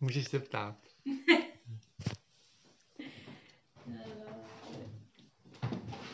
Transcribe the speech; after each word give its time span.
Můžeš 0.00 0.28
se 0.28 0.40
ptát. 0.40 0.76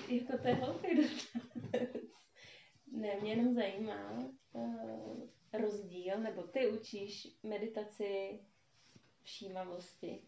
jako 0.08 0.38
to 0.38 0.48
je 0.48 0.54
hloupý 0.54 0.88
ne, 2.96 3.20
mě 3.20 3.30
jenom 3.30 3.54
zajímá 3.54 4.12
uh, 4.52 5.28
rozdíl, 5.52 6.18
nebo 6.18 6.42
ty 6.42 6.68
učíš 6.68 7.28
meditaci 7.42 8.40
všímavosti. 9.22 10.22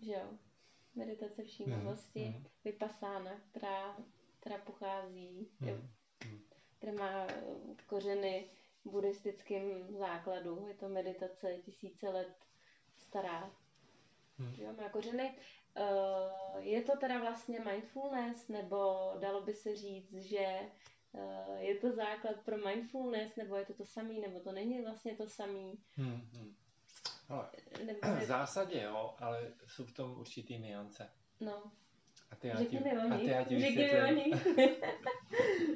Že 0.00 0.12
jo? 0.12 0.38
Meditace 0.94 1.44
všímavosti, 1.44 2.24
mm, 2.24 2.34
mm. 2.34 2.44
vypasána, 2.64 3.40
která, 3.50 3.96
která 4.40 4.58
pochází, 4.58 5.48
mm, 5.60 5.68
jo, 5.68 5.76
která 6.78 6.92
má 6.92 7.26
kořeny 7.86 8.50
v 8.54 8.61
buddhistickém 8.84 9.96
základu. 9.96 10.64
Je 10.68 10.74
to 10.74 10.88
meditace 10.88 11.58
tisíce 11.64 12.08
let 12.08 12.34
stará. 12.96 13.50
Mm. 14.38 14.54
Že 14.54 14.62
jo, 14.62 14.72
má 14.72 14.88
kořeny. 14.88 15.38
Uh, 15.76 16.64
je 16.64 16.82
to 16.82 16.96
teda 16.96 17.20
vlastně 17.20 17.60
mindfulness, 17.60 18.48
nebo 18.48 19.12
dalo 19.20 19.40
by 19.40 19.54
se 19.54 19.76
říct, 19.76 20.14
že 20.14 20.60
uh, 21.12 21.56
je 21.56 21.78
to 21.78 21.92
základ 21.92 22.36
pro 22.44 22.56
mindfulness, 22.56 23.36
nebo 23.36 23.56
je 23.56 23.66
to 23.66 23.74
to 23.74 23.86
samý, 23.86 24.20
nebo 24.20 24.40
to 24.40 24.52
není 24.52 24.82
vlastně 24.82 25.16
to 25.16 25.28
samý. 25.28 25.78
Hmm, 25.96 26.28
hmm. 26.32 26.54
Ale, 27.28 27.50
nebo 27.84 28.00
v 28.20 28.24
zásadě 28.24 28.82
jo, 28.82 29.14
ale 29.18 29.52
jsou 29.66 29.84
v 29.84 29.92
tom 29.92 30.20
určitý 30.20 30.58
niance. 30.58 31.10
No. 31.40 31.72
A 32.32 32.36
ty 32.36 32.48
já 32.48 32.64
ti, 32.64 32.78
a 32.78 33.18
ty 33.18 33.26
já 33.26 33.44
ti 33.44 33.54
vysvětlím. 33.54 34.40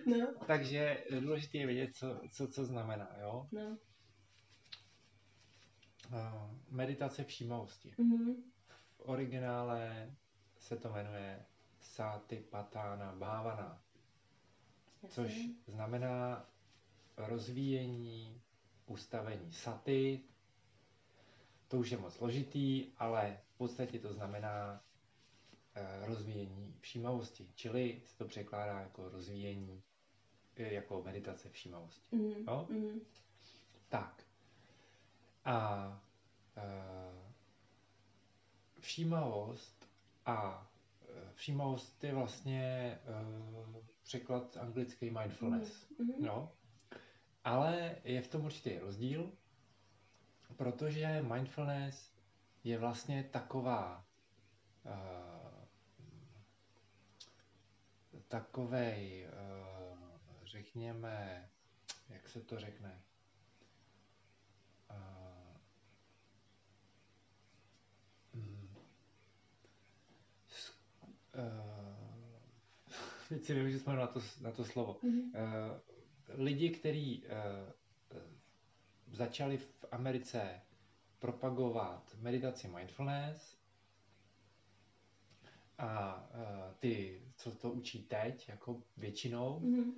no. 0.18 0.26
Takže 0.46 1.04
důležité 1.20 1.58
je 1.58 1.66
vědět, 1.66 1.96
co, 1.96 2.20
co, 2.32 2.48
co 2.48 2.64
znamená, 2.64 3.16
jo? 3.20 3.46
No. 3.52 3.78
Uh, 6.12 6.50
meditace 6.70 7.24
všímavosti. 7.24 7.94
Mm-hmm 7.98 8.34
originále 9.06 10.10
se 10.58 10.76
to 10.76 10.92
jmenuje 10.92 11.44
Satipatthana 11.80 13.12
Bhavana, 13.12 13.82
což 15.08 15.32
znamená 15.66 16.46
rozvíjení 17.16 18.42
ustavení 18.86 19.52
saty. 19.52 20.24
To 21.68 21.78
už 21.78 21.90
je 21.90 21.98
moc 21.98 22.14
složitý, 22.14 22.92
ale 22.96 23.38
v 23.54 23.56
podstatě 23.58 23.98
to 23.98 24.12
znamená 24.12 24.82
rozvíjení 26.00 26.74
všímavosti, 26.80 27.48
čili 27.54 28.02
se 28.06 28.18
to 28.18 28.24
překládá 28.24 28.80
jako 28.80 29.08
rozvíjení, 29.08 29.82
eh, 30.56 30.72
jako 30.72 31.02
meditace 31.02 31.50
všímavosti. 31.50 32.16
Mm. 32.16 32.44
No? 32.44 32.66
Mm. 32.70 33.00
Tak. 33.88 34.22
A 35.44 35.86
uh, 36.56 36.62
všímavost 38.80 39.88
a 40.26 40.68
všímavost 41.34 42.04
je 42.04 42.14
vlastně 42.14 42.98
překlad 44.02 44.56
anglický 44.56 45.10
mindfulness. 45.10 45.88
Mm-hmm. 45.90 46.20
No. 46.20 46.52
Ale 47.44 47.96
je 48.04 48.22
v 48.22 48.28
tom 48.28 48.44
určitý 48.44 48.78
rozdíl, 48.78 49.32
protože 50.56 51.22
mindfulness 51.22 52.12
je 52.64 52.78
vlastně 52.78 53.28
taková 53.32 54.05
takovej, 58.28 59.28
uh, 59.28 59.98
řekněme, 60.44 61.48
jak 62.08 62.28
se 62.28 62.40
to 62.40 62.58
řekne, 62.58 63.02
uh, 64.90 65.26
teď 73.28 73.44
si 73.44 73.54
nevím, 73.54 73.70
že 73.72 73.78
jsme 73.78 73.96
na 73.96 74.06
to, 74.06 74.20
na 74.40 74.50
to 74.52 74.64
slovo. 74.64 74.98
Mm-hmm. 75.02 75.30
Lidi, 76.28 76.70
kteří 76.70 77.24
začali 79.12 79.58
v 79.58 79.84
Americe 79.92 80.60
propagovat 81.18 82.16
meditaci 82.18 82.68
mindfulness 82.68 83.56
a 85.78 86.22
ty, 86.78 87.25
co 87.50 87.58
to 87.58 87.70
učí 87.72 88.02
teď, 88.02 88.48
jako 88.48 88.82
většinou, 88.96 89.60
mm-hmm. 89.60 89.92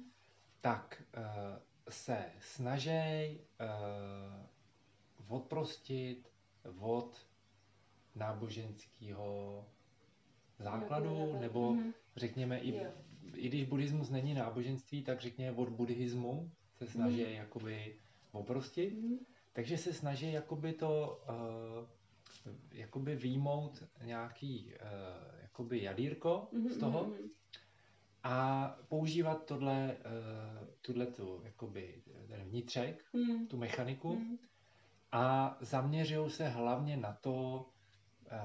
tak 0.61 1.03
uh, 1.17 1.23
se 1.89 2.25
snaží 2.41 3.41
uh, 3.61 5.37
odprostit 5.37 6.29
od 6.81 7.27
náboženského 8.15 9.65
základu, 10.59 11.41
nebo 11.41 11.73
mm-hmm. 11.73 11.93
řekněme, 12.17 12.61
i, 12.61 12.87
i 13.35 13.49
když 13.49 13.65
buddhismus 13.65 14.11
není 14.11 14.35
náboženství, 14.35 15.03
tak 15.03 15.21
řekněme 15.21 15.57
od 15.57 15.69
buddhismu 15.69 16.51
se 16.77 16.87
snaží 16.87 17.25
mm-hmm. 17.25 17.37
jakoby 17.37 17.97
oprostit. 18.33 18.95
Mm-hmm. 18.95 19.19
Takže 19.53 19.79
se 19.79 19.93
snaží 19.93 20.33
jakoby 20.33 20.73
to 20.73 21.23
uh, 21.29 21.89
jakoby 22.73 23.17
výjmout 23.17 23.83
nějaký 24.05 24.73
uh, 24.75 25.38
jakoby 25.59 25.83
jadírko 25.83 26.49
mm-hmm. 26.53 26.71
z 26.71 26.79
toho 26.79 27.05
mm-hmm. 27.05 27.31
a 28.23 28.67
používat 28.89 29.45
tohle, 29.45 29.97
uh, 29.99 30.69
tuhle 30.83 31.07
tu, 31.07 31.41
jakoby 31.45 32.03
ten 32.29 32.41
vnitřek, 32.41 33.05
mm. 33.13 33.47
tu 33.47 33.57
mechaniku 33.57 34.15
mm. 34.15 34.39
a 35.13 35.57
zaměřují 35.61 36.31
se 36.31 36.49
hlavně 36.49 36.97
na 36.97 37.13
to, 37.13 37.67
uh, 38.33 38.39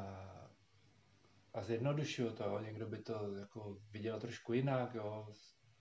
a 1.54 1.64
zjednodušuju 1.64 2.32
to, 2.32 2.60
někdo 2.60 2.88
by 2.88 2.98
to 2.98 3.36
jako 3.40 3.78
viděl 3.92 4.20
trošku 4.20 4.54
jinak, 4.54 4.96
jo, 4.96 5.28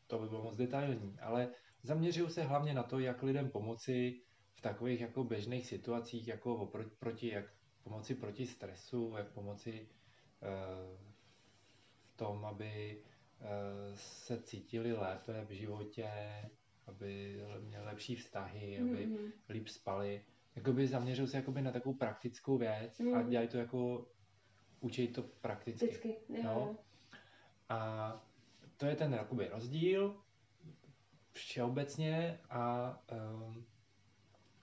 to 0.06 0.18
by 0.18 0.28
bylo 0.28 0.42
moc 0.42 0.56
detailní, 0.56 1.18
ale 1.20 1.48
zaměřuju 1.82 2.28
se 2.28 2.42
hlavně 2.42 2.74
na 2.74 2.82
to, 2.82 2.98
jak 2.98 3.22
lidem 3.22 3.50
pomoci 3.50 4.20
v 4.54 4.60
takových 4.60 5.00
jako 5.00 5.24
běžných 5.24 5.66
situacích, 5.66 6.28
jako 6.28 6.56
oproti, 6.56 6.96
proti, 6.98 7.28
jak 7.28 7.44
pomoci 7.82 8.14
proti 8.14 8.46
stresu, 8.46 9.14
jak 9.16 9.32
pomoci 9.32 9.88
uh, 10.42 11.11
tom, 12.22 12.44
aby 12.44 13.02
uh, 13.40 13.46
se 13.94 14.42
cítili 14.42 14.92
lépe 14.92 15.44
v 15.44 15.50
životě, 15.50 16.10
aby 16.86 17.42
měli 17.60 17.84
lepší 17.84 18.16
vztahy, 18.16 18.78
aby 18.80 19.06
mm-hmm. 19.06 19.32
líp 19.48 19.68
spali. 19.68 20.24
Jakoby 20.56 20.86
zaměřuju 20.86 21.28
se 21.28 21.36
jakoby 21.36 21.62
na 21.62 21.72
takovou 21.72 21.94
praktickou 21.94 22.58
věc 22.58 23.00
mm-hmm. 23.00 23.16
a 23.16 23.22
dělají 23.22 23.48
to 23.48 23.58
jako 23.58 24.06
učí 24.80 25.08
to 25.08 25.22
prakticky. 25.22 25.86
Vždycky, 25.86 26.16
no. 26.42 26.76
A 27.68 28.12
to 28.76 28.86
je 28.86 28.96
ten 28.96 29.12
jakoby 29.12 29.48
rozdíl 29.48 30.16
všeobecně 31.32 32.38
a 32.50 32.94
um, 33.12 33.64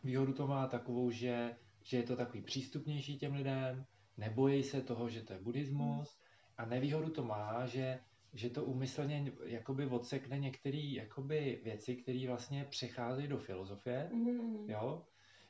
výhodu 0.03 0.34
to 0.34 0.48
má 0.48 0.68
takovou, 0.68 1.12
že, 1.12 1.56
že 1.84 1.98
je 1.98 2.03
to 2.03 2.16
takový 2.16 2.42
přístupnější 2.42 3.18
těm 3.18 3.34
lidem, 3.34 3.86
nebojí 4.18 4.64
se 4.64 4.81
toho, 4.81 5.09
že 5.09 5.22
to 5.24 5.34
je 5.34 5.40
buddhismus 5.40 6.19
a 6.59 6.66
nevýhodu 6.66 7.09
to 7.09 7.24
má, 7.24 7.66
že, 7.66 8.00
že 8.34 8.50
to 8.50 8.64
úmyslně 8.66 9.31
jakoby 9.44 9.86
odsekne 9.86 10.40
některé 10.40 10.78
jakoby 10.78 11.62
věci, 11.64 11.96
které 11.96 12.28
vlastně 12.28 12.66
přecházejí 12.66 13.28
do 13.28 13.38
filozofie, 13.38 14.09
mm-hmm. 14.14 14.69
jo, 14.69 15.06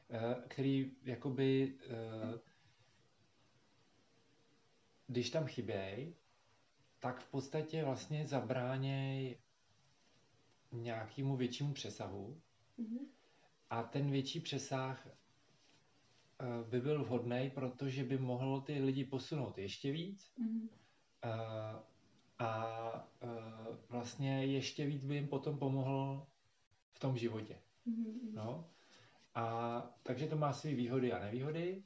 eh, 0.09 0.35
který 0.47 0.91
jakoby 1.03 1.77
uh, 1.89 2.39
když 5.07 5.29
tam 5.29 5.45
chybějí, 5.45 6.15
tak 6.99 7.19
v 7.19 7.31
podstatě 7.31 7.83
vlastně 7.83 8.27
zabráněj 8.27 9.37
nějakému 10.71 11.35
většímu 11.35 11.73
přesahu. 11.73 12.41
Mm-hmm. 12.79 13.07
A 13.69 13.83
ten 13.83 14.11
větší 14.11 14.39
přesah 14.39 15.07
uh, 15.07 16.69
by 16.69 16.81
byl 16.81 17.03
vhodný, 17.03 17.51
protože 17.53 18.03
by 18.03 18.17
mohl 18.17 18.61
ty 18.61 18.81
lidi 18.81 19.05
posunout 19.05 19.57
ještě 19.57 19.91
víc. 19.91 20.33
Mm-hmm. 20.39 20.69
Uh, 21.25 21.79
a 22.39 23.09
uh, 23.23 23.75
vlastně 23.89 24.45
ještě 24.45 24.85
víc 24.85 25.03
by 25.03 25.15
jim 25.15 25.27
potom 25.27 25.59
pomohl 25.59 26.27
v 26.91 26.99
tom 26.99 27.17
životě. 27.17 27.61
Mm-hmm. 27.87 28.33
No? 28.33 28.69
A 29.35 29.81
takže 30.03 30.27
to 30.27 30.37
má 30.37 30.53
své 30.53 30.73
výhody 30.73 31.13
a 31.13 31.19
nevýhody. 31.19 31.83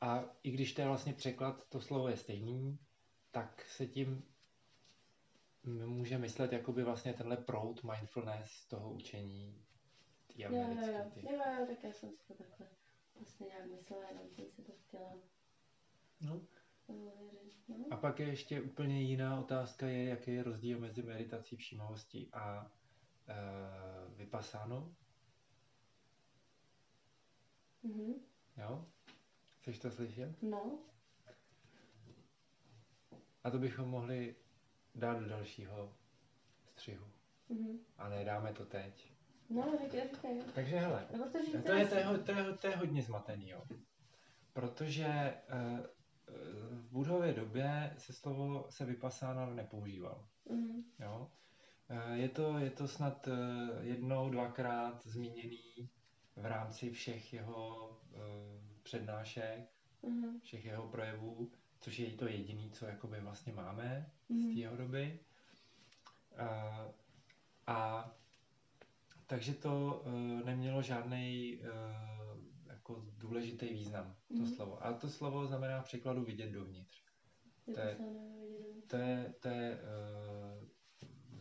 A 0.00 0.24
i 0.42 0.50
když 0.50 0.72
to 0.72 0.80
je 0.80 0.86
vlastně 0.86 1.12
překlad, 1.12 1.68
to 1.68 1.80
slovo 1.80 2.08
je 2.08 2.16
stejný, 2.16 2.78
tak 3.30 3.66
se 3.66 3.86
tím 3.86 4.24
může 5.86 6.18
myslet 6.18 6.52
jakoby 6.52 6.84
vlastně 6.84 7.12
tenhle 7.12 7.36
proud 7.36 7.82
mindfulness 7.84 8.66
toho 8.66 8.92
učení. 8.92 9.64
Jo, 10.36 10.48
jo, 10.52 10.58
jo, 10.58 10.86
jo, 11.16 11.30
jo, 11.32 11.66
tak 11.66 11.84
já 11.84 11.92
jsem 11.92 12.10
si 12.10 12.26
to 12.28 12.34
takhle 12.34 12.66
vlastně 13.14 13.46
nějak 13.46 13.66
myslela, 13.66 14.04
jenom 14.08 14.30
jsem 14.30 14.50
si 14.50 14.62
to 14.62 14.72
chtěla 14.86 15.12
no. 16.20 16.40
No. 17.68 17.84
A 17.90 17.96
pak 17.96 18.18
je 18.18 18.26
ještě 18.26 18.60
úplně 18.60 19.02
jiná 19.02 19.40
otázka, 19.40 19.86
je, 19.86 20.04
jaký 20.04 20.30
je 20.30 20.42
rozdíl 20.42 20.78
mezi 20.78 21.02
meditací 21.02 21.56
všímavosti 21.56 22.28
a 22.32 22.70
e, 23.28 23.34
vypasánou. 24.16 24.94
Mm-hmm. 27.84 28.14
Jo? 28.56 28.86
Chceš 29.60 29.78
to 29.78 29.90
slyšet? 29.90 30.42
No. 30.42 30.78
A 33.44 33.50
to 33.50 33.58
bychom 33.58 33.88
mohli 33.88 34.36
dát 34.94 35.18
do 35.18 35.28
dalšího 35.28 35.94
střihu. 36.64 37.06
Mm-hmm. 37.50 37.78
A 37.98 38.08
nedáme 38.08 38.52
to 38.52 38.66
teď. 38.66 39.12
No, 39.50 39.78
říkej. 39.84 40.02
Takže 40.54 40.76
hele, 40.76 41.06
Nebo 41.12 41.24
to, 41.24 41.30
to, 41.30 41.38
je, 41.56 41.62
to, 41.62 41.72
je, 41.72 42.18
to, 42.18 42.32
je, 42.32 42.54
to 42.60 42.66
je 42.66 42.76
hodně 42.76 43.02
zmatený, 43.02 43.48
jo. 43.48 43.62
Protože 44.52 45.34
uh, 45.52 46.69
v 46.90 46.92
budově 46.92 47.32
době 47.32 47.94
se 47.98 48.12
slovo 48.12 48.66
se 48.70 48.84
vypasána 48.84 49.46
nepoužíval. 49.46 50.24
Mm. 50.50 50.82
Jo? 50.98 51.30
Uh, 51.90 52.12
je, 52.12 52.28
to, 52.28 52.58
je 52.58 52.70
to 52.70 52.88
snad 52.88 53.26
uh, 53.26 53.34
jednou, 53.80 54.30
dvakrát 54.30 55.06
zmíněný 55.06 55.90
v 56.36 56.44
rámci 56.44 56.90
všech 56.90 57.32
jeho 57.32 57.88
uh, 57.88 58.18
přednášek, 58.82 59.70
mm. 60.02 60.40
všech 60.40 60.64
jeho 60.64 60.88
projevů, 60.88 61.50
což 61.80 61.98
je 61.98 62.10
to 62.10 62.26
jediný, 62.26 62.70
co 62.70 62.86
jakoby 62.86 63.20
vlastně 63.20 63.52
máme 63.52 64.10
mm. 64.28 64.40
z 64.40 64.44
mhm. 64.44 64.54
té 64.54 64.60
jeho 64.60 64.76
doby. 64.76 65.18
Uh, 66.40 66.92
a 67.66 68.10
takže 69.26 69.54
to 69.54 70.04
nemělo 70.44 70.82
žádný 70.82 71.60
jako 72.90 73.06
důležitý 73.18 73.68
význam, 73.68 74.16
to 74.28 74.42
mm. 74.42 74.46
slovo. 74.46 74.84
A 74.84 74.92
to 74.92 75.08
slovo 75.10 75.46
znamená 75.46 75.82
v 75.82 75.84
překladu 75.84 76.24
vidět 76.24 76.50
dovnitř. 76.50 77.02
To 77.74 77.80
je, 77.80 77.98
to 78.86 78.96
je, 78.96 79.34
to 79.40 79.48
je 79.48 79.78
uh, 79.78 80.68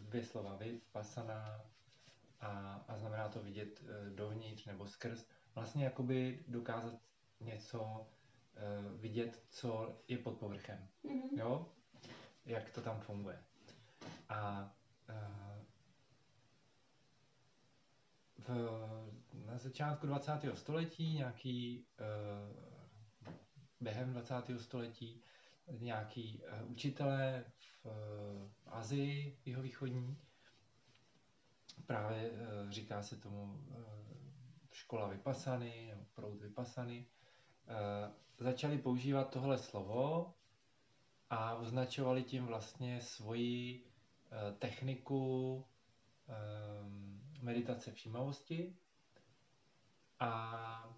dvě 0.07 0.23
slova, 0.23 0.55
vid, 0.55 0.83
pasana 0.91 1.61
a, 2.39 2.49
a 2.87 2.97
znamená 2.97 3.29
to 3.29 3.39
vidět 3.39 3.81
uh, 3.81 4.15
dovnitř 4.15 4.65
nebo 4.65 4.87
skrz. 4.87 5.25
Vlastně 5.55 5.83
jakoby 5.83 6.43
dokázat 6.47 6.93
něco 7.39 7.81
uh, 7.81 8.99
vidět, 8.99 9.43
co 9.49 10.01
je 10.07 10.17
pod 10.17 10.37
povrchem. 10.37 10.87
Mm-hmm. 11.05 11.39
Jo? 11.39 11.71
Jak 12.45 12.69
to 12.69 12.81
tam 12.81 12.99
funguje. 12.99 13.43
A 14.29 14.71
uh, 15.09 15.63
v, 18.37 18.49
začátku 19.61 20.07
20. 20.07 20.39
století, 20.53 21.13
nějaký 21.13 21.85
uh, 21.99 22.55
během 23.79 24.11
20. 24.11 24.35
století, 24.57 25.21
nějaký 25.79 26.41
uh, 26.61 26.71
učitelé 26.71 27.45
v 27.57 27.85
uh, 27.85 27.91
Azii, 28.73 29.39
jeho 29.45 29.61
východní, 29.61 30.17
právě 31.85 32.31
říká 32.69 33.03
se 33.03 33.15
tomu 33.15 33.59
škola 34.71 35.07
vypasany, 35.07 35.87
nebo 35.89 36.05
proud 36.15 36.41
vypasany, 36.41 37.05
začali 38.39 38.77
používat 38.77 39.29
tohle 39.29 39.57
slovo 39.57 40.33
a 41.29 41.55
označovali 41.55 42.23
tím 42.23 42.45
vlastně 42.45 43.01
svoji 43.01 43.85
techniku 44.59 45.65
meditace 47.41 47.91
všímavosti 47.91 48.77
a, 50.19 50.95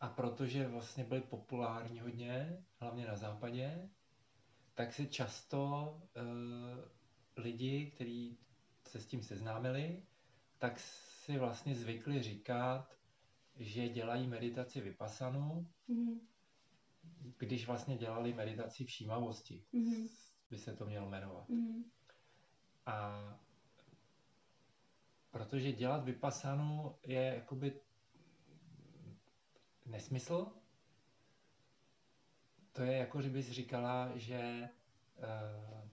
a 0.00 0.08
protože 0.08 0.68
vlastně 0.68 1.04
byly 1.04 1.20
populární 1.20 2.00
hodně, 2.00 2.64
hlavně 2.80 3.06
na 3.06 3.16
západě, 3.16 3.88
tak 4.74 4.92
se 4.92 5.06
často 5.06 5.92
uh, 6.16 7.42
lidi, 7.44 7.90
kteří 7.94 8.38
se 8.88 9.00
s 9.00 9.06
tím 9.06 9.22
seznámili, 9.22 10.02
tak 10.58 10.78
si 10.78 11.38
vlastně 11.38 11.74
zvykli 11.74 12.22
říkat, 12.22 12.96
že 13.56 13.88
dělají 13.88 14.26
meditaci 14.26 14.80
vypasanu, 14.80 15.68
mm-hmm. 15.88 16.20
když 17.38 17.66
vlastně 17.66 17.96
dělali 17.96 18.34
meditaci 18.34 18.84
všímavosti, 18.84 19.64
mm-hmm. 19.74 20.08
by 20.50 20.58
se 20.58 20.76
to 20.76 20.86
mělo 20.86 21.08
jmenovat. 21.08 21.48
Mm-hmm. 21.48 21.84
A 22.86 23.20
Protože 25.36 25.72
dělat 25.72 26.04
vypasanu 26.04 26.96
je 27.06 27.22
jakoby 27.22 27.80
nesmysl. 29.86 30.46
To 32.72 32.82
je 32.82 32.96
jako, 32.96 33.22
že 33.22 33.30
bys 33.30 33.50
říkala, 33.50 34.10
že 34.14 34.68
uh, 35.18 35.88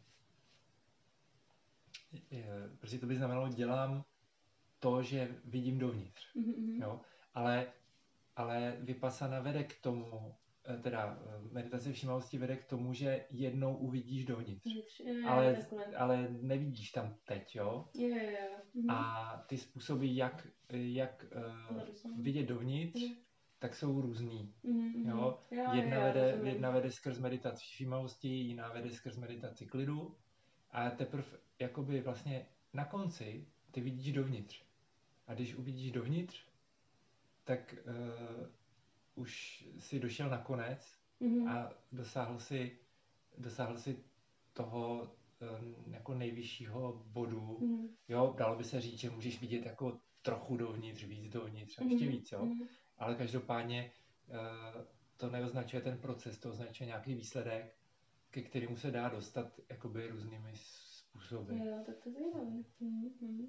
je, 2.31 2.69
prostě 2.79 2.97
to 2.99 3.05
by 3.05 3.15
znamenalo, 3.15 3.49
dělám 3.49 4.03
to, 4.79 5.03
že 5.03 5.35
vidím 5.45 5.79
dovnitř. 5.79 6.35
Mm-hmm. 6.35 6.81
Jo? 6.81 7.01
Ale, 7.33 7.67
ale 8.35 8.77
vypasana 8.79 9.39
vede 9.39 9.63
k 9.63 9.81
tomu, 9.81 10.35
Eh, 10.35 10.42
teda 10.81 11.19
eh, 11.25 11.41
meditace 11.51 11.93
všímavosti 11.93 12.37
vede 12.37 12.55
k 12.55 12.65
tomu, 12.65 12.93
že 12.93 13.25
jednou 13.31 13.75
uvidíš 13.75 14.25
dovnitř. 14.25 14.99
Je, 14.99 15.23
ale, 15.25 15.67
ale 15.97 16.27
nevidíš 16.41 16.91
tam 16.91 17.15
teď, 17.25 17.55
jo? 17.55 17.87
Je, 17.95 18.07
je. 18.07 18.49
Mhm. 18.73 18.89
A 18.89 19.37
ty 19.47 19.57
způsoby, 19.57 20.07
jak, 20.15 20.47
jak 20.69 21.25
uh, 21.71 22.21
vidět 22.21 22.43
dovnitř, 22.43 23.01
mhm. 23.01 23.13
tak 23.59 23.75
jsou 23.75 24.01
různý. 24.01 24.53
Mhm, 24.63 25.09
jo? 25.09 25.39
Jo, 25.51 25.69
jedna, 25.73 25.95
jo, 25.95 26.03
vede, 26.03 26.39
jedna 26.43 26.69
vede 26.69 26.91
skrz 26.91 27.19
meditaci 27.19 27.63
všímavosti, 27.63 28.27
jiná 28.27 28.73
vede 28.73 28.89
skrz 28.89 29.17
meditaci 29.17 29.65
klidu. 29.65 30.15
A 30.71 30.89
teprve 30.89 31.23
jakoby 31.59 32.01
vlastně 32.01 32.45
na 32.73 32.85
konci 32.85 33.47
ty 33.71 33.81
vidíš 33.81 34.13
dovnitř. 34.13 34.63
A 35.27 35.33
když 35.33 35.55
uvidíš 35.55 35.91
dovnitř, 35.91 36.45
tak 37.43 37.75
uh, 37.87 38.47
už 39.15 39.63
si 39.79 39.99
došel 39.99 40.29
na 40.29 40.37
konec 40.37 40.97
mm-hmm. 41.21 41.49
a 41.49 41.73
dosáhl 41.91 42.39
si, 42.39 42.79
dosáhl 43.37 43.77
si 43.77 44.03
toho 44.53 45.11
um, 45.41 45.93
jako 45.93 46.13
nejvyššího 46.13 47.03
bodu. 47.05 47.57
Mm-hmm. 47.61 47.89
Jo, 48.07 48.35
dalo 48.37 48.57
by 48.57 48.63
se 48.63 48.81
říct, 48.81 48.99
že 48.99 49.09
můžeš 49.09 49.41
vidět 49.41 49.65
jako 49.65 49.99
trochu 50.21 50.57
dovnitř, 50.57 51.03
víc 51.03 51.31
dovnitř 51.31 51.79
a 51.79 51.83
ještě 51.83 52.05
mm-hmm. 52.05 52.11
víc, 52.11 52.31
jo. 52.31 52.45
Mm-hmm. 52.45 52.67
Ale 52.97 53.15
každopádně 53.15 53.91
uh, 54.27 54.81
to 55.17 55.29
neoznačuje 55.29 55.81
ten 55.81 55.97
proces, 55.97 56.39
to 56.39 56.49
označuje 56.49 56.87
nějaký 56.87 57.13
výsledek, 57.13 57.75
ke 58.31 58.41
kterému 58.41 58.77
se 58.77 58.91
dá 58.91 59.09
dostat 59.09 59.59
jakoby 59.69 60.07
různými 60.07 60.51
způsoby. 60.55 61.53
Jo, 61.57 61.83
tak 61.85 61.97
to 61.97 62.11
zajímavé. 62.11 62.63
Mm-hmm. 62.81 63.47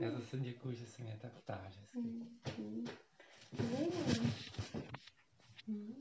Já 0.00 0.10
zase 0.10 0.40
děkuji, 0.40 0.76
že 0.76 0.86
se 0.86 1.02
mě 1.02 1.18
tak 1.22 1.32
ptáš. 1.32 1.78
Mm-hmm. 1.94 2.90
Zajímavé. 3.58 4.32
Hmm. 5.66 5.94